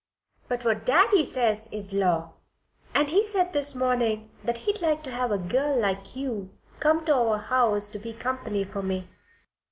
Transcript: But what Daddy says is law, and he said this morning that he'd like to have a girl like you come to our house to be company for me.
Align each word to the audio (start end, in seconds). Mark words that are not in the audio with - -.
But 0.47 0.65
what 0.65 0.83
Daddy 0.83 1.23
says 1.23 1.69
is 1.71 1.93
law, 1.93 2.33
and 2.95 3.09
he 3.09 3.23
said 3.23 3.53
this 3.53 3.75
morning 3.75 4.31
that 4.43 4.57
he'd 4.65 4.81
like 4.81 5.03
to 5.03 5.11
have 5.11 5.31
a 5.31 5.37
girl 5.37 5.79
like 5.79 6.15
you 6.15 6.49
come 6.79 7.05
to 7.05 7.13
our 7.13 7.37
house 7.37 7.85
to 7.89 7.99
be 7.99 8.11
company 8.11 8.63
for 8.63 8.81
me. 8.81 9.07